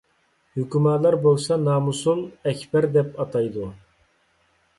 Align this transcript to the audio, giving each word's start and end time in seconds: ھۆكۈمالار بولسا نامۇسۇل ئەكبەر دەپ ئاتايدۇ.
ھۆكۈمالار 0.59 1.17
بولسا 1.25 1.57
نامۇسۇل 1.65 2.25
ئەكبەر 2.53 2.89
دەپ 2.97 3.13
ئاتايدۇ. 3.21 3.71